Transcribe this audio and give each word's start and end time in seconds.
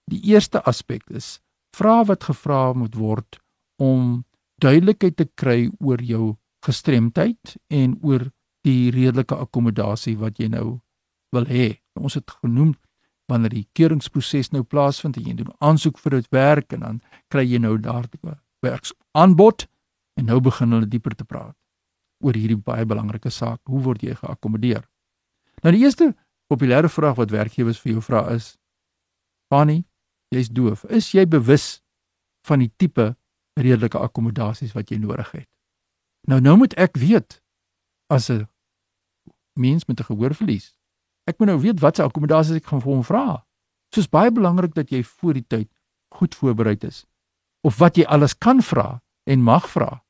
die 0.06 0.22
eerste 0.34 0.62
aspek 0.64 1.10
is 1.10 1.40
vra 1.74 2.04
wat 2.04 2.24
gevra 2.24 2.74
moet 2.74 2.96
word 2.96 3.40
om 3.78 4.26
duidelikheid 4.62 5.16
te 5.16 5.30
kry 5.36 5.70
oor 5.80 6.02
jou 6.02 6.38
gestremdheid 6.62 7.58
en 7.70 7.98
oor 8.02 8.32
die 8.68 8.92
redelike 8.94 9.36
akkommodasie 9.36 10.18
wat 10.18 10.40
jy 10.40 10.48
nou 10.48 10.80
wil 11.32 11.48
hê. 11.50 11.82
Ons 12.00 12.18
het 12.20 12.32
genoem 12.42 12.76
wanneer 13.32 13.54
die 13.54 13.68
keuringsproses 13.78 14.52
nou 14.52 14.64
plaasvind 14.68 15.18
en 15.18 15.28
jy 15.30 15.36
doen 15.40 15.52
aansoek 15.64 16.00
vir 16.04 16.20
dit 16.20 16.32
werk 16.36 16.74
en 16.76 16.86
dan 16.86 17.02
kry 17.32 17.46
jy 17.48 17.62
nou 17.64 17.78
daar 17.80 18.08
werksaanbod 18.66 19.68
en 20.20 20.28
nou 20.28 20.40
begin 20.44 20.76
hulle 20.76 20.90
dieper 20.90 21.16
te 21.16 21.26
praat 21.26 21.56
oor 22.22 22.38
hierdie 22.38 22.60
baie 22.60 22.86
belangrike 22.86 23.32
saak. 23.34 23.62
Hoe 23.66 23.82
word 23.82 24.04
jy 24.06 24.16
geakkommodeer? 24.20 24.84
Nou 25.64 25.74
die 25.74 25.82
eerste 25.86 26.12
populêre 26.52 26.90
vraag 26.92 27.18
wat 27.18 27.34
werkgewers 27.34 27.80
vir 27.82 27.96
jou 27.96 28.04
vra 28.06 28.28
is: 28.36 28.58
"Fanny, 29.50 29.86
jy's 30.30 30.50
doof. 30.50 30.84
Is 30.86 31.14
jy 31.14 31.26
bewus 31.26 31.82
van 32.46 32.60
die 32.60 32.72
tipe 32.78 33.16
redelike 33.58 33.98
akkommodasies 33.98 34.76
wat 34.78 34.92
jy 34.92 34.98
nodig 34.98 35.32
het?" 35.32 35.50
Nou 36.28 36.40
nou 36.40 36.58
moet 36.58 36.74
ek 36.78 36.98
weet 36.98 37.42
as 38.10 38.30
'n 38.30 38.48
mens 39.54 39.86
met 39.86 40.00
'n 40.00 40.04
gehoorverlies. 40.04 40.76
Ek 41.24 41.38
moet 41.38 41.48
nou 41.48 41.60
weet 41.60 41.80
wat 41.80 41.96
se 41.96 42.04
akkommodasies 42.04 42.56
ek 42.56 42.66
gaan 42.66 42.82
vir 42.82 42.92
hom 42.92 43.04
vra. 43.04 43.46
Soos 43.94 44.10
baie 44.10 44.32
belangrik 44.32 44.74
dat 44.74 44.90
jy 44.90 45.04
voor 45.04 45.34
die 45.34 45.48
tyd 45.48 45.70
goed 46.10 46.36
voorberei 46.36 46.78
is 46.80 47.06
of 47.62 47.78
wat 47.78 47.96
jy 47.96 48.06
alles 48.06 48.38
kan 48.38 48.62
vra 48.62 49.02
en 49.24 49.44
mag 49.44 49.70
vra. 49.70 50.04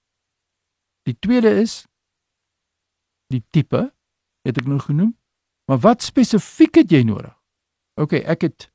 Die 1.03 1.17
tweede 1.19 1.49
is 1.61 1.87
die 3.31 3.43
tipe 3.49 3.91
het 4.45 4.57
ek 4.57 4.67
nou 4.67 4.79
genoem. 4.79 5.17
Maar 5.69 5.79
wat 5.79 6.03
spesifiek 6.03 6.81
het 6.81 6.91
jy 6.91 7.03
nodig? 7.07 7.33
OK, 7.99 8.13
ek 8.13 8.41
het 8.47 8.71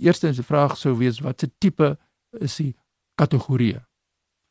eerste 0.00 0.28
is 0.28 0.38
'n 0.38 0.46
vraag 0.46 0.76
sou 0.76 0.96
wees 0.98 1.20
wat 1.20 1.40
se 1.40 1.50
tipe 1.58 1.98
is 2.40 2.56
die 2.56 2.76
kategorie? 3.14 3.80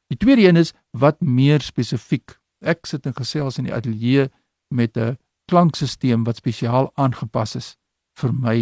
Die 0.08 0.18
tweede 0.18 0.48
een 0.48 0.56
is 0.56 0.74
wat 0.92 1.22
meer 1.22 1.62
spesifiek. 1.62 2.40
Ek 2.62 2.86
sit 2.86 3.06
in 3.06 3.14
gesels 3.14 3.58
in 3.58 3.64
die 3.64 3.74
ateljee 3.74 4.30
met 4.70 4.98
'n 4.98 5.18
klankstelsel 5.54 6.24
wat 6.26 6.42
spesiaal 6.42 6.90
aangepas 6.98 7.56
is 7.60 7.68
vir 8.22 8.34
my 8.34 8.58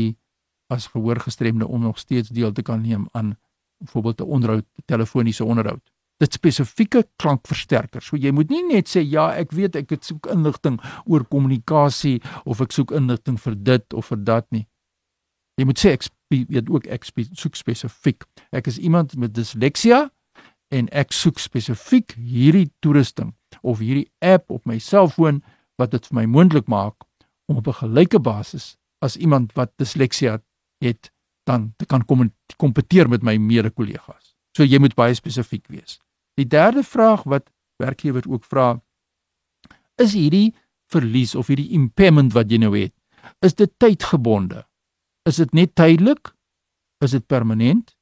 as 0.72 0.90
gehoorgestremde 0.92 1.68
om 1.68 1.84
nog 1.88 2.00
steeds 2.00 2.32
deel 2.36 2.52
te 2.52 2.64
kan 2.64 2.82
neem 2.84 3.08
aan 3.12 3.36
byvoorbeeld 3.82 4.22
'n 4.22 4.24
onderhoud, 4.36 4.66
telefoniese 4.86 5.46
onderhoud. 5.46 5.82
Dit 6.18 6.34
spesifieke 6.34 7.08
klankversterker. 7.16 8.02
So 8.02 8.16
jy 8.16 8.32
moet 8.32 8.50
nie 8.50 8.64
net 8.64 8.90
sê 8.90 9.02
ja, 9.10 9.34
ek 9.34 9.52
weet 9.52 9.76
ek 9.76 9.90
het 9.90 10.06
soek 10.06 10.26
inligting 10.26 10.80
oor 11.06 11.26
kommunikasie 11.26 12.22
of 12.46 12.62
ek 12.62 12.72
soek 12.72 12.92
inligting 12.92 13.40
vir 13.40 13.56
dit 13.64 13.94
of 13.94 14.06
vir 14.06 14.24
dat 14.24 14.46
nie. 14.52 14.68
Jy 15.56 15.66
moet 15.66 15.80
sê 15.80 15.92
ek 15.92 16.04
weet 16.30 16.70
ook 16.70 16.88
ek 16.88 17.04
soek 17.32 17.56
spesifiek. 17.56 18.24
Ek 18.52 18.68
is 18.68 18.78
iemand 18.78 19.18
met 19.18 19.34
disleksia 19.34 20.12
en 20.70 20.88
ek 20.92 21.12
soek 21.12 21.40
spesifiek 21.40 22.14
hierdie 22.16 22.72
toerusting 22.80 23.34
of 23.62 23.80
hierdie 23.80 24.12
app 24.20 24.52
op 24.52 24.66
my 24.66 24.80
selfoon 24.80 25.42
wat 25.76 25.92
dit 25.92 26.08
vir 26.08 26.16
my 26.16 26.26
moontlik 26.26 26.68
maak 26.68 27.06
om 27.50 27.58
op 27.58 27.68
'n 27.68 27.80
gelyke 27.84 28.20
basis 28.20 28.78
as 29.00 29.18
iemand 29.18 29.54
wat 29.54 29.72
disleksie 29.78 30.30
het 30.80 31.12
dan 31.44 31.74
te 31.78 31.86
kan 31.86 32.06
kom 32.06 32.34
kompeteer 32.58 33.10
met 33.10 33.24
my 33.24 33.38
mede-kollegas. 33.38 34.36
So 34.58 34.64
jy 34.64 34.80
moet 34.80 34.96
baie 34.96 35.14
spesifiek 35.14 35.68
wees. 35.68 36.00
Die 36.36 36.48
derde 36.48 36.84
vraag 36.84 37.24
wat 37.24 37.50
werkgewers 37.78 38.28
ook 38.28 38.44
vra 38.44 38.82
is 39.96 40.14
hierdie 40.14 40.54
verlies 40.92 41.36
of 41.36 41.48
hierdie 41.48 41.72
impairment 41.78 42.34
wat 42.34 42.52
jy 42.52 42.58
nou 42.58 42.74
het, 42.78 42.94
is 43.40 43.54
dit 43.54 43.72
tydgebonde? 43.78 44.66
Is 45.30 45.36
dit 45.36 45.54
net 45.54 45.76
tydelik? 45.76 46.34
Is 47.04 47.12
dit 47.12 47.26
permanent? 47.28 47.96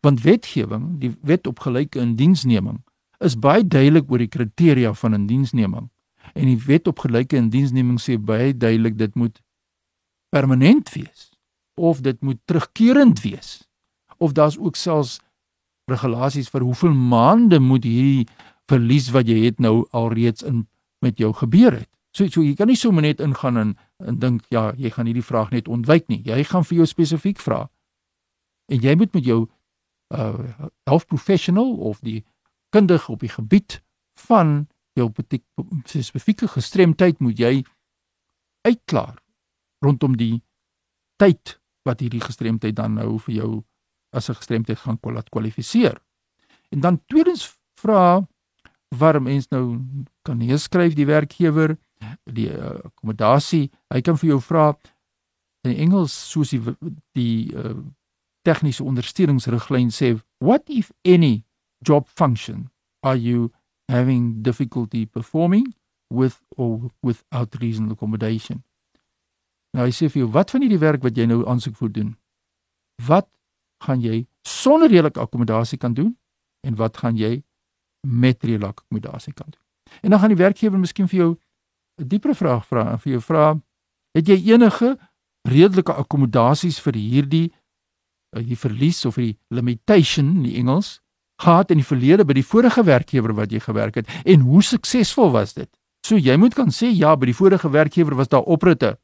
Want 0.00 0.22
wetgewing, 0.22 0.98
die 1.00 1.16
wet 1.26 1.46
op 1.46 1.58
gelyke 1.58 2.00
indiensneming, 2.00 2.84
is 3.18 3.36
baie 3.36 3.66
duidelik 3.66 4.10
oor 4.10 4.22
die 4.22 4.30
kriteria 4.30 4.92
van 4.94 5.14
indiensneming 5.14 5.90
en 6.34 6.46
die 6.46 6.60
wet 6.66 6.86
op 6.86 7.02
gelyke 7.04 7.36
indiensneming 7.36 8.00
sê 8.00 8.18
baie 8.18 8.52
duidelik 8.56 8.98
dit 8.98 9.14
moet 9.14 9.40
permanent 10.30 10.92
wees 10.94 11.30
of 11.74 12.00
dit 12.00 12.20
moet 12.20 12.38
terugkerend 12.44 13.22
wees 13.24 13.68
of 14.18 14.32
daar's 14.32 14.58
ook 14.58 14.76
selfs 14.76 15.18
regulasies 15.90 16.50
vir 16.52 16.62
hoeveel 16.66 16.94
maande 16.94 17.58
moet 17.58 17.84
hierdie 17.84 18.26
verlies 18.70 19.10
wat 19.14 19.28
jy 19.28 19.44
het 19.46 19.58
nou 19.58 19.86
alreeds 19.96 20.44
in 20.46 20.66
met 21.00 21.18
jou 21.18 21.32
gebeur 21.32 21.72
het. 21.72 21.88
So 22.12 22.28
so 22.28 22.42
jy 22.44 22.54
kan 22.58 22.68
nie 22.68 22.78
sommer 22.78 23.02
net 23.02 23.20
ingaan 23.20 23.56
en 23.56 23.76
en 24.00 24.18
dink 24.18 24.44
ja, 24.48 24.72
jy 24.76 24.90
gaan 24.90 25.06
hierdie 25.06 25.24
vraag 25.24 25.50
net 25.50 25.68
ontwyk 25.68 26.08
nie. 26.08 26.22
Jy 26.24 26.44
gaan 26.44 26.64
vir 26.64 26.80
jou 26.80 26.86
spesifiek 26.88 27.40
vra. 27.40 27.66
En 28.72 28.80
jy 28.80 28.94
moet 28.96 29.14
met 29.14 29.24
jou 29.24 29.46
uh 30.14 30.68
health 30.88 31.06
professional 31.06 31.74
of 31.76 32.00
die 32.00 32.24
kundige 32.70 33.12
op 33.12 33.20
die 33.20 33.32
gebied 33.32 33.80
van 34.26 34.69
jou 34.98 35.10
spesifieke 35.84 36.48
gestremdheid 36.48 37.20
moet 37.20 37.38
jy 37.38 37.64
uitklaar 38.66 39.18
rondom 39.84 40.16
die 40.16 40.42
tyd 41.20 41.56
wat 41.88 42.00
hierdie 42.00 42.22
gestremdheid 42.22 42.76
dan 42.76 42.98
nou 42.98 43.18
vir 43.18 43.34
jou 43.34 43.50
as 44.12 44.28
'n 44.28 44.34
gestremdheid 44.34 44.78
gaan 44.78 44.98
kwalifiseer. 45.30 46.00
En 46.70 46.80
dan 46.80 47.00
tweedens 47.06 47.58
vra 47.80 48.26
waar 48.88 49.22
mens 49.22 49.48
nou 49.48 49.80
kan 50.22 50.38
neerskryf 50.38 50.94
die 50.94 51.06
werkgewer 51.06 51.78
die 52.24 52.48
uh, 52.48 52.80
akkommodasie, 52.84 53.70
hy 53.92 54.00
kan 54.00 54.18
vir 54.18 54.28
jou 54.28 54.40
vra 54.40 54.72
in 55.68 55.76
Engels 55.76 56.14
soos 56.30 56.50
die 56.50 56.60
die 57.12 57.52
uh, 57.54 57.76
tegniese 58.42 58.84
ondersteuningsriglyn 58.84 59.90
sê 59.92 60.14
what 60.40 60.62
if 60.68 60.90
any 61.04 61.44
job 61.84 62.08
function 62.08 62.70
are 63.04 63.18
you 63.18 63.50
having 63.90 64.42
difficulty 64.42 65.06
performing 65.06 65.74
with 66.10 66.40
or 66.56 66.90
without 67.02 67.54
reasonable 67.60 67.94
accommodation. 67.94 68.62
Nou 69.74 69.86
hy 69.86 69.94
sê 69.94 70.08
vir 70.10 70.24
jou, 70.24 70.30
wat 70.34 70.50
van 70.54 70.64
hierdie 70.64 70.80
werk 70.82 71.04
wat 71.06 71.18
jy 71.18 71.26
nou 71.30 71.42
aansoek 71.50 71.76
voor 71.78 71.92
doen? 71.94 72.14
Wat 73.06 73.28
gaan 73.84 74.02
jy 74.02 74.24
sonder 74.46 74.90
redelike 74.90 75.20
akkommodasie 75.22 75.78
kan 75.78 75.94
doen 75.94 76.14
en 76.66 76.76
wat 76.78 76.98
gaan 77.02 77.18
jy 77.18 77.42
met 78.06 78.42
redelike 78.42 78.82
akkommodasie 78.82 79.34
kan 79.34 79.50
doen? 79.50 79.62
En 80.02 80.14
dan 80.14 80.22
gaan 80.22 80.34
die 80.34 80.42
werkgewer 80.42 80.78
miskien 80.78 81.08
vir 81.08 81.18
jou 81.18 81.30
'n 82.00 82.08
dieper 82.08 82.34
vraag 82.34 82.66
vra 82.66 82.90
en 82.92 82.98
vir 82.98 83.12
jou 83.12 83.22
vra, 83.22 83.60
het 84.14 84.28
jy 84.28 84.52
enige 84.52 84.98
redelike 85.48 85.92
akkommodasies 85.92 86.80
vir 86.80 86.94
hierdie 86.94 87.52
uh, 88.36 88.42
hier 88.42 88.56
verlies 88.56 89.04
of 89.04 89.14
die 89.14 89.38
limitation 89.48 90.26
in 90.36 90.42
die 90.42 90.56
Engels 90.56 91.00
gehad 91.40 91.70
in 91.72 91.80
die 91.80 91.86
verlede 91.86 92.24
by 92.24 92.36
die 92.36 92.46
vorige 92.46 92.84
werkgewer 92.84 93.34
wat 93.36 93.52
jy 93.52 93.60
gewerk 93.64 94.00
het 94.00 94.10
en 94.24 94.44
hoe 94.46 94.62
suksesvol 94.62 95.32
was 95.34 95.54
dit? 95.56 95.70
So 96.06 96.16
jy 96.16 96.36
moet 96.40 96.56
kan 96.56 96.72
sê 96.72 96.90
ja, 96.92 97.14
by 97.16 97.30
die 97.30 97.36
vorige 97.36 97.70
werkgewer 97.70 98.16
was 98.16 98.30
daar 98.32 98.46
opritte. 98.48 98.96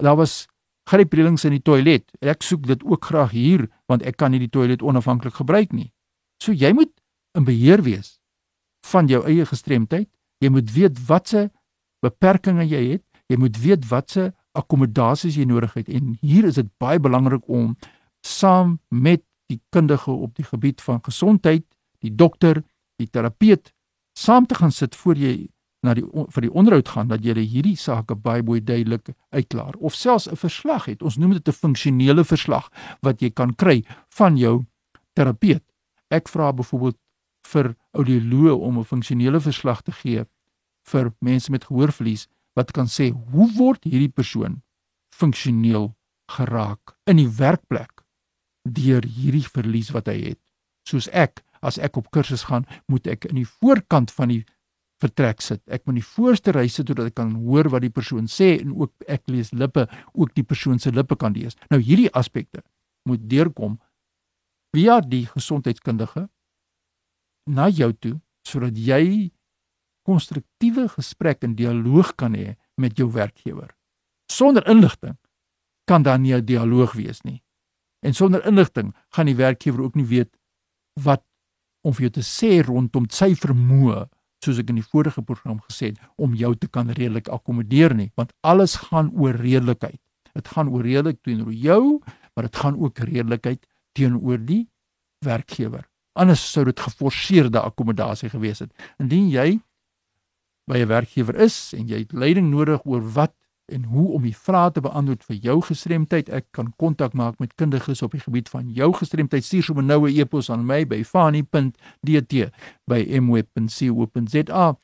Daar 0.00 0.16
was 0.16 0.46
grypreëlings 0.88 1.44
in 1.44 1.56
die 1.58 1.64
toilet. 1.64 2.06
Ek 2.24 2.42
soek 2.42 2.64
dit 2.66 2.84
ook 2.84 3.10
graag 3.10 3.34
hier 3.36 3.68
want 3.90 4.04
ek 4.08 4.16
kan 4.20 4.32
nie 4.32 4.40
die 4.40 4.52
toilet 4.52 4.82
onafhanklik 4.82 5.36
gebruik 5.40 5.72
nie. 5.72 5.90
So 6.42 6.52
jy 6.52 6.72
moet 6.72 6.92
in 7.36 7.44
beheer 7.44 7.82
wees 7.84 8.16
van 8.88 9.08
jou 9.10 9.24
eie 9.26 9.44
gestremdheid. 9.46 10.08
Jy 10.40 10.50
moet 10.54 10.72
weet 10.72 11.00
watse 11.08 11.48
beperkings 12.04 12.70
jy 12.70 12.82
het. 12.94 13.04
Jy 13.28 13.36
moet 13.36 13.58
weet 13.60 13.88
watse 13.90 14.30
akkommodasies 14.56 15.36
jy 15.36 15.46
nodig 15.48 15.74
het 15.76 15.90
en 15.92 16.16
hier 16.24 16.48
is 16.48 16.56
dit 16.58 16.68
baie 16.80 16.98
belangrik 16.98 17.44
om 17.46 17.74
saam 18.26 18.78
met 18.88 19.22
die 19.48 19.60
kundige 19.70 20.10
op 20.10 20.34
die 20.36 20.44
gebied 20.44 20.82
van 20.84 21.00
gesondheid, 21.04 21.64
die 22.04 22.14
dokter, 22.14 22.62
die 22.96 23.08
terapeut 23.08 23.72
saam 24.18 24.46
te 24.46 24.54
gaan 24.58 24.72
sit 24.74 24.96
voor 24.96 25.16
jy 25.16 25.48
na 25.86 25.94
die 25.94 26.02
vir 26.34 26.42
die 26.42 26.50
onderhoud 26.50 26.88
gaan 26.90 27.10
dat 27.10 27.24
jy 27.24 27.36
hierdie 27.38 27.76
sake 27.78 28.16
baie 28.18 28.42
baie 28.42 28.60
duidelik 28.60 29.12
uitklaar 29.30 29.76
of 29.78 29.94
selfs 29.94 30.26
'n 30.26 30.36
verslag 30.36 30.86
het. 30.86 31.02
Ons 31.02 31.16
noem 31.16 31.32
dit 31.32 31.48
'n 31.48 31.52
funksionele 31.52 32.24
verslag 32.24 32.70
wat 33.00 33.22
jy 33.22 33.30
kan 33.30 33.54
kry 33.54 33.84
van 34.08 34.36
jou 34.36 34.66
terapeut. 35.14 35.62
Ek 36.10 36.28
vra 36.28 36.52
byvoorbeeld 36.52 36.96
vir 37.46 37.76
audioloë 37.92 38.58
om 38.60 38.78
'n 38.78 38.84
funksionele 38.84 39.40
verslag 39.40 39.82
te 39.82 39.92
gee 39.92 40.26
vir 40.84 41.12
mense 41.20 41.50
met 41.50 41.64
gehoorverlies 41.64 42.26
wat 42.54 42.72
kan 42.72 42.86
sê 42.86 43.12
hoe 43.32 43.48
word 43.56 43.84
hierdie 43.84 44.12
persoon 44.12 44.62
funksioneel 45.14 45.94
geraak 46.26 46.96
in 47.06 47.16
die 47.16 47.28
werkplek 47.28 47.97
deur 48.64 49.04
hierdie 49.04 49.46
verlies 49.46 49.90
wat 49.94 50.08
hy 50.08 50.18
het. 50.30 50.40
Soos 50.88 51.08
ek, 51.12 51.42
as 51.62 51.78
ek 51.78 51.96
op 51.96 52.10
kursus 52.14 52.46
gaan, 52.48 52.66
moet 52.88 53.06
ek 53.06 53.28
in 53.30 53.42
die 53.42 53.48
voorkant 53.48 54.10
van 54.14 54.32
die 54.32 54.44
vertrek 55.02 55.42
sit. 55.44 55.62
Ek 55.70 55.84
moet 55.86 55.96
in 55.96 56.00
die 56.00 56.08
voorste 56.08 56.52
ry 56.54 56.66
sit 56.70 56.90
sodat 56.90 57.10
ek 57.10 57.18
kan 57.20 57.34
hoor 57.44 57.70
wat 57.72 57.84
die 57.84 57.92
persoon 57.94 58.26
sê 58.30 58.56
en 58.58 58.74
ook 58.74 58.92
ek 59.06 59.28
lees 59.30 59.52
lippe, 59.54 59.86
ook 60.14 60.34
die 60.34 60.46
persoon 60.46 60.80
se 60.82 60.92
lippe 60.94 61.16
kan 61.18 61.36
lees. 61.36 61.58
Nou 61.70 61.80
hierdie 61.82 62.10
aspekte 62.18 62.64
moet 63.08 63.22
deurkom 63.30 63.78
via 64.74 64.98
die 65.00 65.24
gesondheidskundige 65.30 66.26
na 67.48 67.68
jou 67.72 67.92
toe 67.94 68.16
sodat 68.48 68.76
jy 68.80 69.30
konstruktiewe 70.08 70.88
gesprek 70.94 71.44
en 71.44 71.56
dialoog 71.56 72.14
kan 72.16 72.34
hê 72.36 72.56
met 72.80 72.96
jou 72.96 73.10
werkgewer. 73.12 73.70
Sonder 74.28 74.64
inligting 74.68 75.16
kan 75.88 76.02
daar 76.02 76.18
nie 76.18 76.34
'n 76.34 76.44
dialoog 76.44 76.92
wees 76.92 77.22
nie. 77.24 77.42
En 78.00 78.14
sonder 78.14 78.44
inligting 78.46 78.94
gaan 79.14 79.26
die 79.26 79.36
werkgewer 79.38 79.82
ook 79.82 79.94
nie 79.98 80.06
weet 80.06 80.30
wat 81.02 81.24
om 81.82 81.94
vir 81.94 82.08
jou 82.08 82.14
te 82.18 82.26
sê 82.26 82.58
rondom 82.66 83.06
sy 83.10 83.32
vermoë 83.38 84.06
soos 84.44 84.60
ek 84.62 84.70
in 84.70 84.78
die 84.78 84.86
vorige 84.86 85.22
program 85.26 85.58
gesê 85.66 85.92
het 85.92 86.02
om 86.16 86.34
jou 86.38 86.52
te 86.54 86.68
kan 86.70 86.90
redelik 86.94 87.30
akkommodeer 87.32 87.94
nie 87.98 88.10
want 88.18 88.34
alles 88.46 88.76
gaan 88.88 89.10
oor 89.18 89.34
redelikheid. 89.34 90.00
Dit 90.34 90.50
gaan 90.54 90.70
oor 90.70 90.86
redelik 90.86 91.22
teenoor 91.26 91.52
jou, 91.52 91.98
maar 92.34 92.46
dit 92.46 92.56
gaan 92.56 92.76
ook 92.78 92.98
redelikheid 93.02 93.64
teenoor 93.98 94.38
die 94.38 94.68
werkgewer. 95.26 95.88
Anders 96.18 96.42
sou 96.52 96.64
dit 96.66 96.80
geforseerde 96.80 97.60
akkommodasie 97.62 98.30
gewees 98.30 98.62
het. 98.62 98.70
Indien 99.02 99.30
jy 99.30 99.58
by 100.68 100.78
'n 100.84 100.88
werkgewer 100.88 101.34
is 101.34 101.72
en 101.74 101.88
jy 101.88 102.04
het 102.04 102.12
leiding 102.12 102.50
nodig 102.50 102.84
oor 102.84 103.02
wat 103.02 103.34
en 103.68 103.84
hoe 103.84 104.12
om 104.16 104.22
die 104.22 104.36
vrae 104.36 104.70
te 104.72 104.80
beantwoord 104.80 105.24
vir 105.28 105.36
jou 105.44 105.60
gestremdheid, 105.62 106.28
ek 106.28 106.46
kan 106.56 106.72
kontak 106.76 107.12
maak 107.12 107.38
met 107.42 107.54
kundiges 107.60 108.02
op 108.02 108.12
die 108.16 108.20
gebied 108.20 108.48
van 108.48 108.70
jou 108.72 108.92
gestremdheid. 108.96 109.44
Stuur 109.44 109.62
sommer 109.62 109.84
nou 109.84 110.08
'n 110.08 110.16
e-pos 110.18 110.50
aan 110.50 110.66
my 110.66 110.86
by 110.86 111.04
fani.dt 111.04 112.50
by 112.86 113.20
mweb.co.za. 113.20 114.76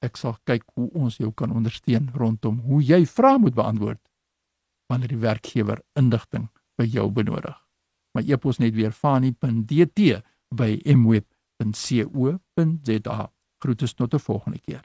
Ek 0.00 0.16
sal 0.16 0.36
kyk 0.44 0.62
hoe 0.74 0.90
ons 0.94 1.16
jou 1.16 1.32
kan 1.32 1.50
ondersteun 1.50 2.10
rondom 2.14 2.58
hoe 2.58 2.82
jy 2.82 3.06
vrae 3.06 3.38
moet 3.38 3.54
beantwoord 3.54 4.00
wanneer 4.88 5.08
die 5.08 5.18
werkgewer 5.18 5.82
inligting 5.94 6.48
by 6.78 6.84
jou 6.84 7.10
benodig. 7.10 7.56
My 8.14 8.22
e-pos 8.26 8.58
net 8.58 8.74
weer 8.74 8.92
fani.dt 8.92 10.22
by 10.54 10.80
mweb.co.za. 10.84 12.38
Groete 13.58 13.94
tot 13.94 14.14
'n 14.14 14.18
volgende 14.18 14.58
keer. 14.58 14.84